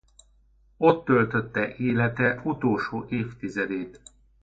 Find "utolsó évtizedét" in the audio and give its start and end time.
2.43-4.01